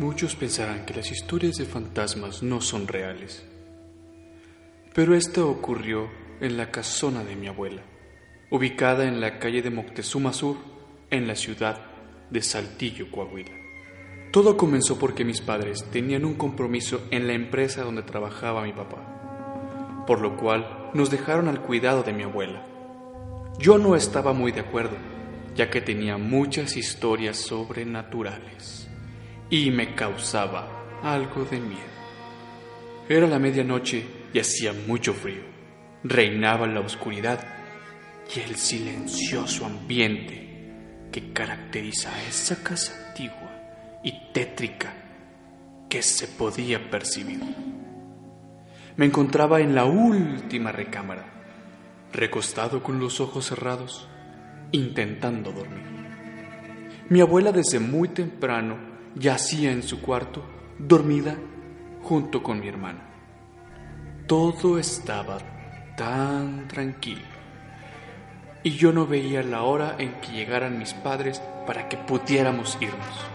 [0.00, 3.44] Muchos pensarán que las historias de fantasmas no son reales,
[4.92, 7.82] pero esta ocurrió en la casona de mi abuela,
[8.50, 10.56] ubicada en la calle de Moctezuma Sur,
[11.10, 11.80] en la ciudad
[12.28, 13.52] de Saltillo, Coahuila.
[14.32, 20.02] Todo comenzó porque mis padres tenían un compromiso en la empresa donde trabajaba mi papá,
[20.08, 22.66] por lo cual nos dejaron al cuidado de mi abuela.
[23.60, 24.96] Yo no estaba muy de acuerdo,
[25.54, 28.88] ya que tenía muchas historias sobrenaturales
[29.54, 31.94] y me causaba algo de miedo.
[33.08, 35.42] Era la medianoche y hacía mucho frío.
[36.02, 37.38] Reinaba la oscuridad
[38.34, 44.92] y el silencioso ambiente que caracteriza a esa casa antigua y tétrica
[45.88, 47.38] que se podía percibir.
[48.96, 51.26] Me encontraba en la última recámara,
[52.12, 54.08] recostado con los ojos cerrados,
[54.72, 55.84] intentando dormir.
[57.08, 60.42] Mi abuela desde muy temprano yacía en su cuarto,
[60.78, 61.36] dormida
[62.02, 63.02] junto con mi hermana.
[64.26, 65.38] Todo estaba
[65.96, 67.22] tan tranquilo
[68.62, 73.34] y yo no veía la hora en que llegaran mis padres para que pudiéramos irnos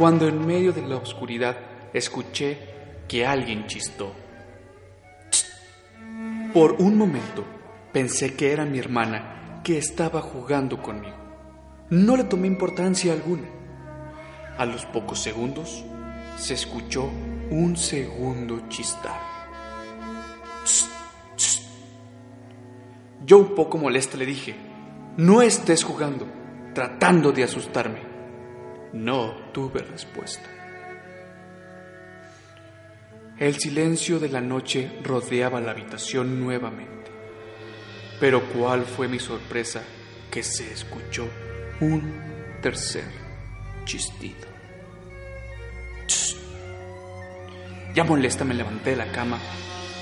[0.00, 1.58] cuando en medio de la oscuridad
[1.92, 2.58] escuché
[3.06, 4.14] que alguien chistó.
[6.54, 7.44] Por un momento
[7.92, 11.16] pensé que era mi hermana que estaba jugando conmigo.
[11.90, 13.59] No le tomé importancia alguna.
[14.60, 15.86] A los pocos segundos
[16.36, 17.04] se escuchó
[17.50, 19.18] un segundo chistar.
[23.24, 24.54] Yo un poco molesta le dije,
[25.16, 26.26] no estés jugando,
[26.74, 28.02] tratando de asustarme.
[28.92, 30.46] No tuve respuesta.
[33.38, 37.10] El silencio de la noche rodeaba la habitación nuevamente.
[38.20, 39.82] Pero cuál fue mi sorpresa
[40.30, 41.26] que se escuchó
[41.80, 43.29] un tercer
[43.90, 44.46] chistido.
[47.92, 49.38] Ya molesta me levanté de la cama,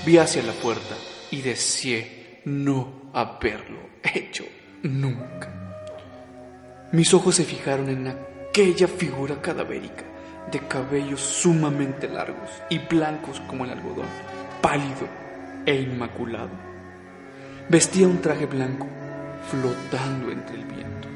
[0.05, 0.95] vi hacia la puerta
[1.31, 4.45] y deseé no haberlo hecho
[4.83, 5.55] nunca.
[6.91, 10.03] Mis ojos se fijaron en aquella figura cadavérica,
[10.51, 14.07] de cabellos sumamente largos y blancos como el algodón,
[14.61, 15.07] pálido
[15.65, 16.51] e inmaculado.
[17.69, 18.87] Vestía un traje blanco,
[19.49, 21.07] flotando entre el viento.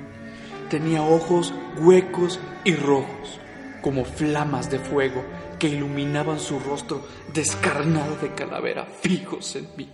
[0.74, 3.40] Tenía ojos huecos y rojos,
[3.84, 5.24] como flamas de fuego
[5.60, 9.88] que iluminaban su rostro descarnado de calavera fijos en mí.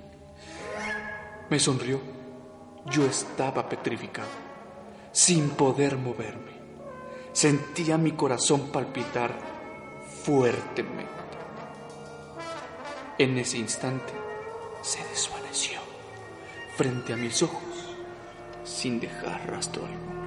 [1.50, 2.00] Me sonrió.
[2.86, 4.30] Yo estaba petrificado,
[5.12, 6.54] sin poder moverme.
[7.34, 9.38] Sentía mi corazón palpitar
[10.24, 11.10] fuertemente.
[13.18, 14.14] En ese instante
[14.82, 15.82] se desvaneció
[16.78, 17.98] frente a mis ojos
[18.64, 20.19] sin dejar rastro alguno.